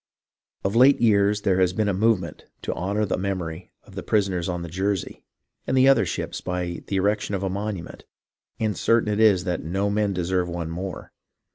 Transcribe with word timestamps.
Of 0.63 0.75
late 0.75 0.99
years 0.99 1.41
there 1.43 1.59
has 1.59 1.73
been 1.73 1.87
a 1.87 1.93
movement 1.93 2.45
to 2.63 2.73
honour 2.73 3.05
the 3.05 3.19
memory 3.19 3.71
of 3.83 3.93
the 3.93 4.01
prisoners 4.01 4.49
on 4.49 4.63
iheyersey 4.65 5.21
and 5.67 5.77
the 5.77 5.87
other 5.87 6.07
ships 6.07 6.41
by 6.41 6.81
the 6.87 6.95
erection 6.95 7.35
of 7.35 7.43
a 7.43 7.51
monument, 7.51 8.05
and 8.59 8.75
certain 8.75 9.13
it 9.13 9.19
is 9.19 9.45
no 9.45 9.91
men 9.91 10.11
deserve 10.11 10.49
one 10.49 10.71
more. 10.71 11.11